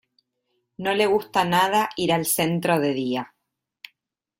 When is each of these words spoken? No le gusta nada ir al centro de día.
No 0.87 0.93
le 1.01 1.07
gusta 1.11 1.45
nada 1.51 1.85
ir 2.07 2.11
al 2.19 2.27
centro 2.33 2.79
de 2.87 2.93
día. 3.05 3.29